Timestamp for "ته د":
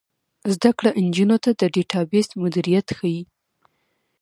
1.43-1.61